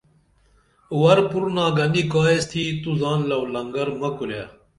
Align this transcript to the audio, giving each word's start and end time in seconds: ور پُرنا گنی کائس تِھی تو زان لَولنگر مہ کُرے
ور 1.01 1.17
پُرنا 1.29 1.65
گنی 1.77 2.03
کائس 2.11 2.43
تِھی 2.51 2.63
تو 2.81 2.89
زان 2.99 3.19
لَولنگر 3.29 3.87
مہ 3.99 4.09
کُرے 4.17 4.41